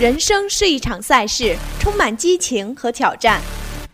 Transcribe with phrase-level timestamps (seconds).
[0.00, 3.38] 人生是一场赛事，充满激情和挑战。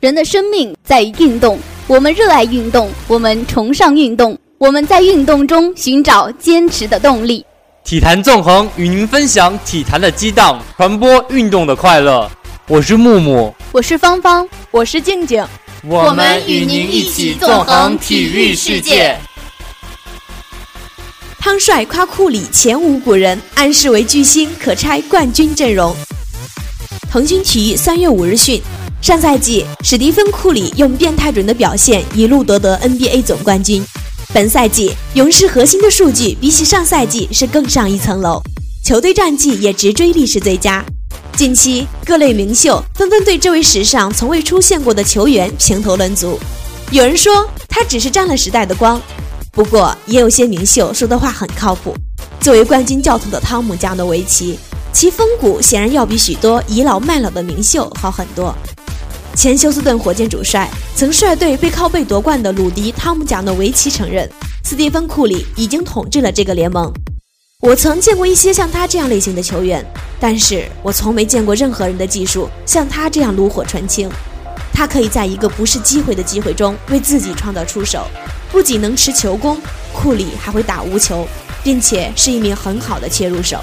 [0.00, 7.46] 人的生命在于运动，我们热爱运动，我们崇尚运动，我们在运动中寻找坚持的动力。
[7.84, 12.28] 体坛纵横与您分享体坛的激荡，传播运动的快乐。
[12.66, 15.46] 我是木木，我是芳芳，我是静静，
[15.84, 19.16] 我们与您一起纵横体育世界。
[21.44, 25.92] 汤帅夸库里前无古人，暗示为巨星可拆冠军阵容。
[27.10, 28.62] 腾讯体育三月五日讯，
[29.00, 33.84] 上赛季史蒂芬库里用变态准的表现一路夺得 NBA 总冠军。
[34.32, 38.40] 本赛季勇士核心的数据比起上赛季是更上一层楼，
[38.84, 40.84] 球队战绩也直追历史最佳。
[41.36, 46.38] 近期各类名秀纷纷对这位史上从未出现过的球员评头论足，
[46.92, 49.02] 有人说他只是沾了时代的光。
[49.52, 51.94] 不过，也有些名秀说的话很靠谱。
[52.40, 54.58] 作为冠军教头的汤姆·加诺维奇，
[54.94, 58.54] 其风骨显然要比许多倚老卖老的名秀好很多。
[59.34, 64.26] 前休斯顿火箭主帅，曾率队背靠背夺冠的鲁迪·汤姆·加诺维奇承认，
[64.64, 66.90] 斯蒂芬·库里已经统治了这个联盟。
[67.60, 69.84] 我曾见过一些像他这样类型的球员，
[70.18, 74.10] 但是我从没见过任何人的技术像他这样炉火纯青。
[74.72, 78.06] 他可以在一个不是机会的机会中为自己创造出手。
[78.52, 79.58] 不仅能持球攻，
[79.94, 81.26] 库里还会打无球，
[81.64, 83.58] 并且是一名很好的切入手。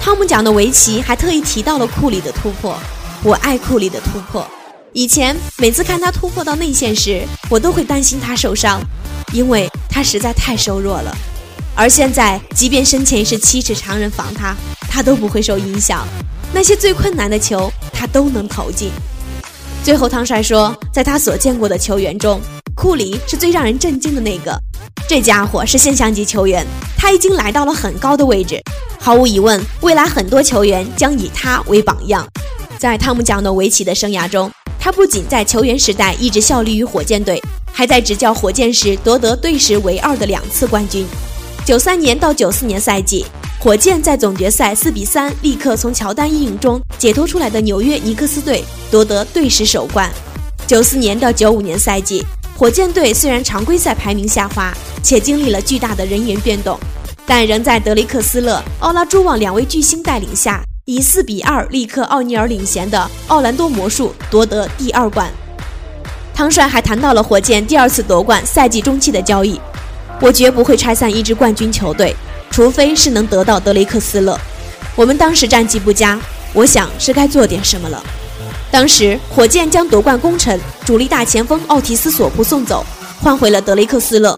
[0.00, 2.76] 汤姆讲的维奇还特意提到了库里的突破，
[3.22, 4.44] 我爱库里的突破。
[4.94, 8.80] 以前每次看他突破到内线时，我都会担心他受伤，
[9.32, 11.14] 因为他实在太瘦弱了。
[11.76, 14.54] 而现在，即便身前是七尺长人防他，
[14.88, 16.06] 他都不会受影响。
[16.52, 18.90] 那些最困难的球，他都能投进。
[19.82, 22.40] 最后，汤帅说，在他所见过的球员中。
[22.74, 24.58] 库里是最让人震惊的那个，
[25.08, 26.66] 这家伙是现象级球员，
[26.98, 28.60] 他已经来到了很高的位置，
[28.98, 32.26] 毫无疑问，未来很多球员将以他为榜样。
[32.78, 37.40] 在汤姆·贾诺维奇的生涯中，他不仅在球员时代一直效力于火箭队，
[37.72, 41.06] 还在执教火箭时夺得队史唯二的两次冠军。
[41.64, 43.24] 九三年到九四年赛季，
[43.60, 50.10] 火箭在总决赛四比三立刻从乔丹阴影中解脱出来的纽约尼克斯队夺得队史首冠。
[50.66, 52.24] 九四年到九五年赛季。
[52.64, 56.80] 火箭队虽然常规赛排名下滑，且经历了巨大的人员变动，
[57.26, 65.30] 但仍在德雷克斯勒、奥拉朱旺两位巨星带领下，以四比二力克奥尼尔领衔的奥兰多魔术夺得第二冠。
[66.32, 69.60] 汤帅还谈到了火箭第二次夺冠赛季中期的交易
[70.18, 72.16] ：“我绝不会拆散一支冠军球队，
[72.50, 74.40] 除非是能得到德雷克斯勒。
[74.96, 76.18] 我们当时战绩不佳，
[76.54, 78.02] 我想是该做点什么了。”
[78.74, 82.84] 当时，火箭将夺冠功臣主力大前锋奥提斯·索普送走，
[83.20, 84.36] 换回了德雷克斯勒，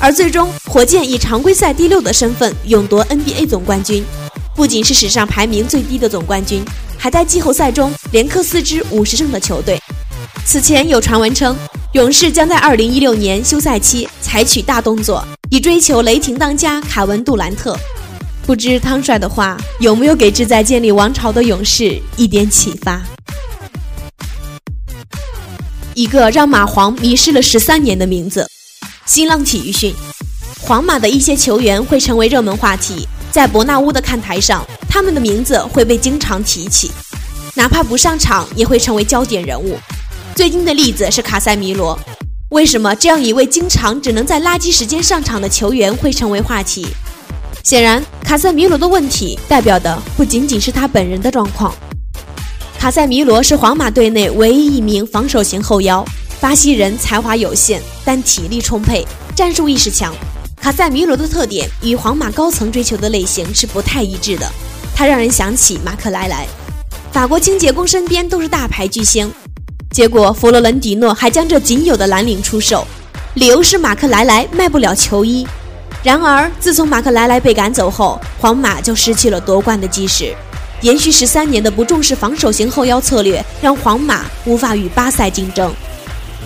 [0.00, 4.04] 而最终火箭以常规赛第六的身份勇夺 NBA 总冠军，
[4.56, 6.64] 不仅是史上排名最低的总冠军，
[6.98, 9.80] 还在季后赛中连克四支五十胜的球队。
[10.44, 11.56] 此前有传闻称，
[11.92, 17.78] 勇士将在2016年休赛期采取大动作，以追求雷霆当家卡文·杜兰特。
[18.44, 23.00] 不知汤帅的话有没有给志在建立王朝的勇士一点启发？
[25.96, 28.46] 一个让马皇迷失了十三年的名字。
[29.06, 29.94] 新浪体育讯，
[30.60, 36.90] 皇马的一些球员会成为热门话题，在伯纳乌的看台上，他们的名字会被经常提起，
[37.54, 39.78] 哪怕不上场也会成为焦点人物。
[40.34, 41.98] 最近的例子是卡塞米罗。
[42.50, 46.86] 为什么这样一位经常只能在垃圾时间上场的球员会成为话题？
[47.64, 51.74] 显然，卡塞米罗的问题代表的不仅仅是他本人的状况。
[52.78, 56.04] 卡塞米罗是皇马队内唯一一名防守型后腰，
[56.40, 59.04] 巴西人才华有限，但体力充沛，
[59.34, 60.14] 战术意识强。
[60.60, 64.46] 卡塞米罗的特点与皇马高层追求的类型是不太一致的，
[64.94, 66.46] 他让人想起马克莱莱。
[67.10, 69.32] 法国清洁工身边都是大牌巨星，
[69.90, 72.86] 结果佛罗伦蒂诺还将这仅有的蓝领出售，
[73.34, 75.44] 理由是马克莱莱卖不了球衣。
[76.04, 80.32] 然而，自从马克莱莱被赶走后，皇马就失去了夺冠的基石。
[80.82, 85.72] 延续十三年的不重视防守型后腰策略，让皇马无法与巴塞竞争。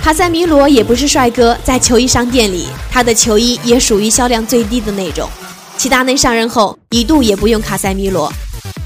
[0.00, 5.28] 卡塞米罗也不是帅哥，在球衣商店里，他的球衣也属于销量最低的那种。
[5.76, 8.32] 齐达内上任后，一度也不用卡塞米罗。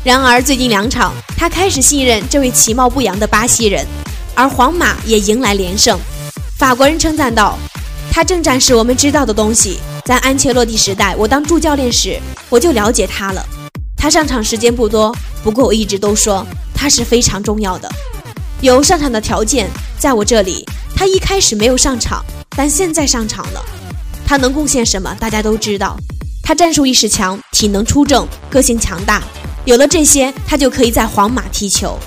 [0.02, 3.86] 然而最近两场，他开始信任这位其貌不扬的巴西人，
[4.34, 5.98] 而皇马也迎来连胜。
[6.58, 7.58] 法国人称赞道
[8.10, 9.78] ：“他正展示我们知道的东西。
[10.04, 13.44] 在安切洛蒂时代，我当助教练时，我就了解他了。”
[13.96, 17.90] 他上场时间不多，不过我一直都说他是非常重要的，
[18.60, 19.68] 有上场的条件。
[19.98, 20.64] 在我这里，
[20.94, 23.64] 他一开始没有上场，但现在上场了。
[24.26, 25.16] 他能贡献什么？
[25.18, 25.96] 大家都知道，
[26.42, 29.22] 他战术意识强，体能出众，个性强大。
[29.64, 31.98] 有了这些，他就可以在皇马踢球。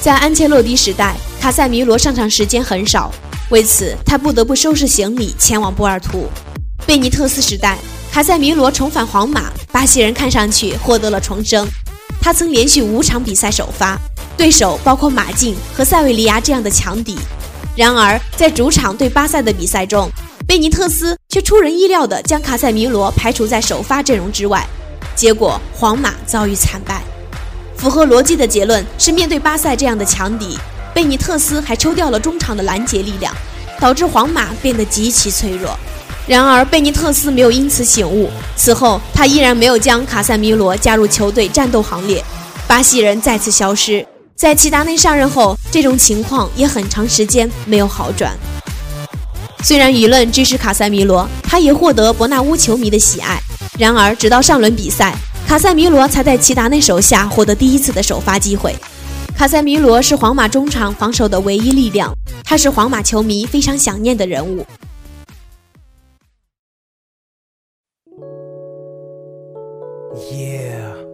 [0.00, 3.10] 在安切洛蒂时代，卡塞米罗上场时间很少，
[3.50, 6.28] 为此他不得不收拾行李前往波尔图。
[6.86, 7.78] 贝尼特斯时代，
[8.12, 11.66] 卡塞米罗重返皇马，巴西人看上去获得了重生。
[12.20, 13.98] 他曾连续五场比赛首发，
[14.36, 17.18] 对手包括马竞和塞维利亚这样的强敌。
[17.74, 20.08] 然而，在主场对巴萨的比赛中，
[20.46, 24.64] 贝尼特斯却出人意料地将卡塞米罗排除在首发阵容之外，
[25.16, 27.02] 结果皇马遭遇惨败。
[27.76, 30.56] 符合逻辑的结论是，面对巴萨这样的强敌，
[30.94, 33.34] 贝尼特斯还抽掉了中场的拦截力量，
[33.80, 35.76] 导致皇马变得极其脆弱。
[36.26, 42.24] 然而，贝尼特斯没有因此醒悟，此后他依然没有将卡塞米罗加入球队战斗行列，
[42.68, 44.06] 巴西人再次消失。
[44.36, 48.32] 在齐达内上任后，这种情况也很长时间没有好转。
[49.64, 53.40] 虽然舆论支持卡塞米罗，他也获得伯纳乌球迷的喜爱。
[53.78, 55.14] 然而，直到上轮比赛，
[55.46, 58.74] 卡塞米罗才在齐达内手下获得第一次的首发机会。
[59.36, 62.12] 卡塞米罗是皇马中场防守的唯一力量，
[62.44, 64.64] 他是皇马球迷非常想念的人物。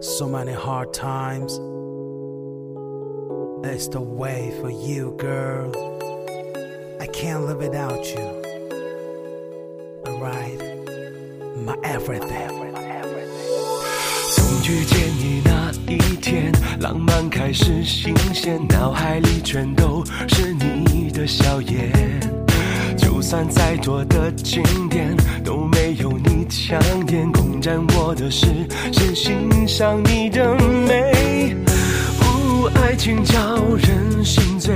[0.00, 1.60] so many hard times.
[3.62, 5.72] It's the way for you, girl.
[7.00, 8.42] I can't live without you.
[10.06, 10.60] Alright,
[11.64, 12.50] my everything.
[14.36, 21.92] 从遇见你那一天，浪漫开始新鲜，脑海里全都是你的笑颜。
[22.96, 26.79] 就算再多的经典，都没有你 强
[27.11, 27.31] 颜。
[27.31, 28.47] 攻占我的视
[28.91, 30.55] 线欣赏你的
[30.87, 31.55] 美。
[32.75, 33.35] 爱情叫
[33.77, 34.75] 人心醉，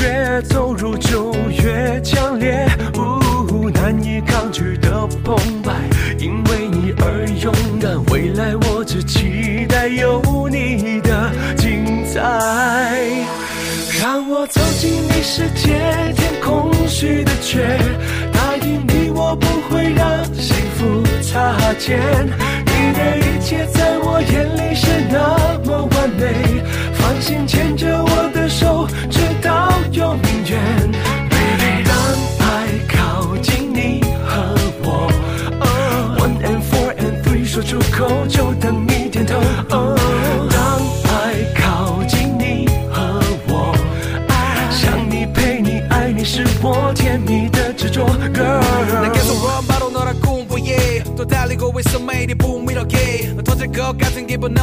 [0.00, 2.66] 越走入就越强烈，
[2.96, 5.72] 呜，难以抗拒的澎湃，
[6.18, 8.04] 因为你而勇敢。
[8.06, 12.20] 未来我只期待有你的精彩，
[14.02, 15.78] 让我走进你世界，
[16.16, 17.78] 填空虚的缺，
[21.84, 26.62] 你的一切在我眼里是那么完美，
[26.94, 27.44] 放心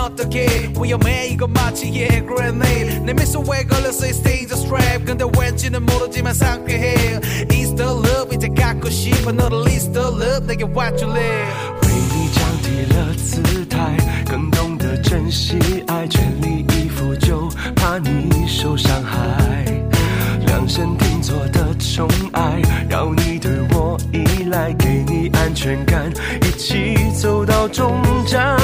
[0.09, 6.33] 어떻게 위험해 이거 마치 yeah grenade 내 미소에 걸렸어 이 stage strap 근데 왠지는 모르지만
[6.35, 11.21] 상쾌해 It's the love 이제 갖고 싶어 너를 It's the love 내게 와줄래
[11.83, 13.97] 为你降低了姿态，
[14.27, 15.59] 更懂得珍惜
[15.89, 19.65] 爱，全力以赴就怕你受伤害。
[20.47, 26.13] 量身定做的宠爱，要你对我依赖，给你安全感，
[26.43, 28.57] 一起走到终站。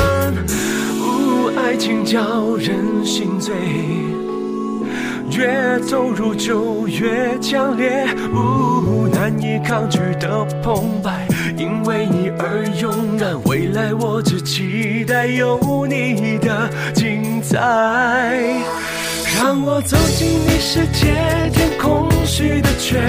[1.66, 3.56] 爱情叫人心醉。
[5.32, 11.28] 越走入就越强烈，呜，难以抗拒的澎湃，
[11.58, 13.34] 因为你而勇敢。
[13.46, 17.58] 未来我只期待有你的精彩，
[19.36, 21.16] 让我走进你世界，
[21.52, 23.02] 填空虚的缺，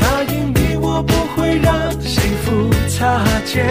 [0.00, 1.72] 答应你我不会让
[2.02, 3.64] 幸福擦肩。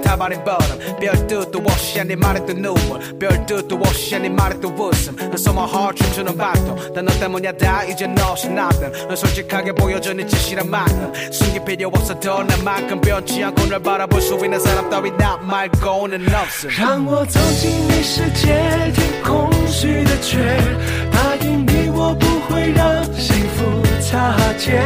[0.00, 5.52] 타버린 버릇 별뜻도 없이 네 말에 또 누워 별뜻도 없이 네 말에 또 웃음 So
[5.52, 10.26] my heart 춤추는 박도 다 너 때문이야 다 이제 너 없이 nothing 솔직하게 보여줘 네
[10.26, 15.10] 진실한 만큼 숨길 필요 없어 더 나만큼 변치 않고 널 바라볼 수 있는 사람 따위
[15.12, 18.46] 나 말고는 없음 让我走进你世界，
[18.94, 20.38] 填空虚的缺，
[21.12, 24.82] 答应你我不会让幸福擦肩。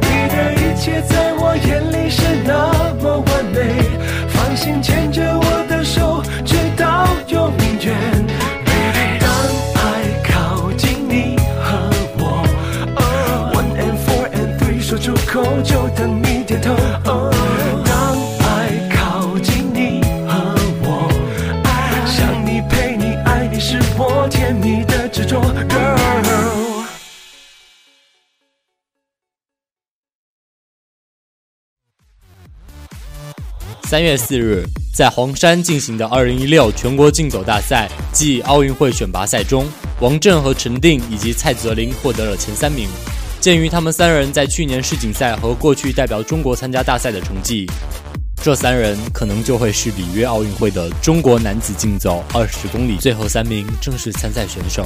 [0.00, 4.05] 你的一切在我眼里是那么完美，放
[4.57, 7.95] 心牵着我的手，直到永远。
[8.65, 9.29] Baby，当
[9.75, 9.83] 爱
[10.23, 12.43] 靠近你和我
[13.53, 16.75] ，One and four and three，说出口就等你点头。
[33.89, 39.65] 三月四日，在黄山进行的二零一六全国竞走大赛暨奥运会选拔赛中，
[40.01, 42.89] 王震和陈定以及蔡泽林获得了前三名。
[43.39, 47.65] 鉴于他们三人在去年世锦赛和过去代表中国参加大赛的成绩，
[48.43, 54.85] 这三人可能就会是里约奥运会的中国男子竞走二十公里最后三名正式参赛选手。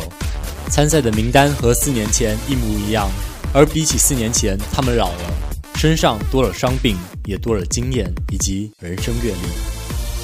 [0.70, 3.10] 参赛的名单和四年前一模一样，
[3.51, 5.50] 而比起四年前，他们老了。
[5.81, 6.95] 身上多了伤病，
[7.25, 9.39] 也多了经验以及人生阅历。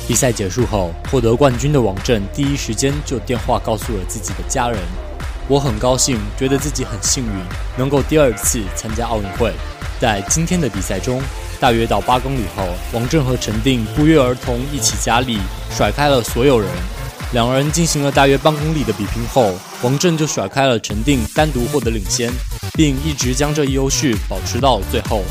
[0.07, 4.77] 比赛结束后，获得冠军的王震第一时间就电话告诉了自己的家人
[5.49, 7.31] ：“我很高兴，觉得自己很幸运，
[7.75, 9.51] 能够第二次参加奥运会。”
[9.99, 11.19] 在今天的比赛中，
[11.59, 15.39] 大约到八公里后，王震和陈定不约而同一起加力，
[15.75, 16.69] 甩开了所有人。
[17.33, 22.31] 两人进行了大约半公里的比拼后，王震就甩开了陈定，单独获得领先，
[22.73, 25.23] 并一直将这一优势保持到最后。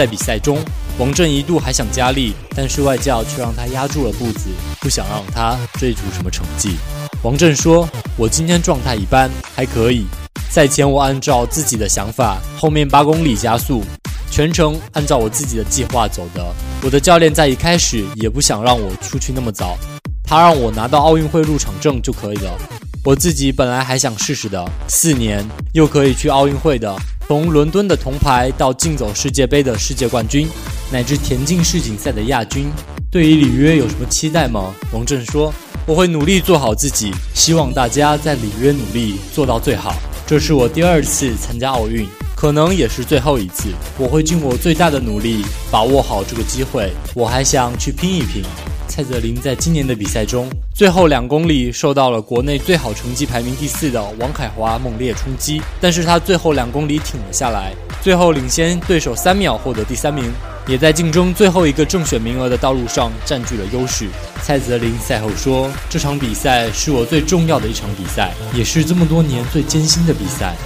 [0.00, 0.56] 在比赛中，
[0.96, 4.48] 王震一度还想加力，但是外教却让他压住了步子，
[4.80, 6.74] 不想让他追逐什么成绩。
[7.22, 10.06] 王震说：“我今天状态一般，还可以。
[10.48, 13.84] 赛前我按照自己的想法，后面八公里加速，
[14.30, 16.42] 全程按照我自己的计划走的。
[16.82, 19.76] 我的教练在一开始也不想让我出去那么早。”
[20.24, 22.58] 他让我拿到奥运会入场证就可以了。
[23.04, 26.96] 我自己本来还想试试的，四年又可以去奥运会的，
[27.30, 30.48] 从伦敦的铜牌到竞走世界杯的世界冠军，
[30.90, 32.68] 乃至田径世锦赛的亚军。
[33.08, 34.74] 对于里约有什么期待吗？
[34.92, 35.54] 王震说
[35.86, 39.94] ：“我会努力做好自己，希望大家在里约努力做到最好。
[40.26, 43.68] 这是我第二次参加奥运，可能也是最后一次。
[43.96, 46.90] 我会尽我最大的努力把握好这个机会。
[47.14, 48.42] 我还想去拼一拼。”
[48.90, 60.24] 蔡泽林在今年的比赛中，最后两公里受到了国内最好成绩排名第四的王凯华猛烈冲击，但是他最后两公里挺了下来，最后领先对手三秒获得第三名，
[60.66, 64.08] 也在竞争最后一个正选名额的道路上占据了优势。
[64.42, 70.56] 蔡泽林赛后说：“这场比赛是我最重要的一场比赛，也是这么多年最艰辛的比赛。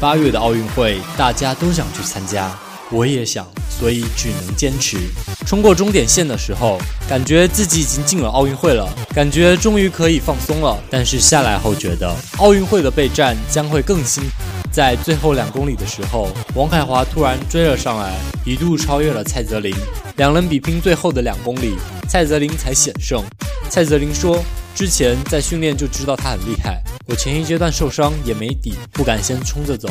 [0.00, 2.50] 八月的奥运会，大家都想去参加。”
[2.90, 4.98] 我也想，所以只能坚持。
[5.46, 10.78] 冲过终点线的时候，感觉自己已经进了奥运会了，感觉终于可以放松了。
[10.90, 14.22] 但是下来后觉得，奥运会的备战将会更辛。
[14.70, 18.14] 在最后两公里的时候，王凯华突然追了上来，
[18.44, 19.74] 一度超越了蔡泽林。
[20.16, 21.74] 两人比拼最后的两公里，
[22.08, 23.22] 蔡泽林才险胜。
[23.70, 24.42] 蔡泽林说
[24.74, 29.88] ：“之前在训练就知道他很厉害，我前一阶段受伤也没底，不敢先冲着走，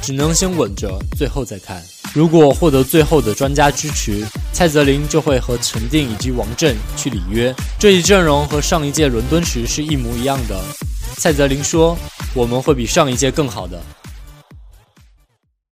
[0.00, 1.82] 只能先稳着，最后再看。”
[2.14, 7.52] 如果获得最后的专家支持，蔡泽林就会和陈定以及王震去里约。
[7.76, 10.62] 这一阵容和上一届伦敦时是一模一样的。
[11.16, 11.98] 蔡泽林说
[12.32, 13.82] ：“我们会比上一届更好的。”